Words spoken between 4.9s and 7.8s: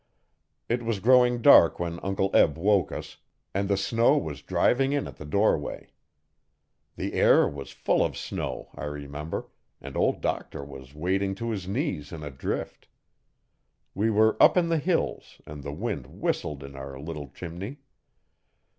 in at the doorway. The air was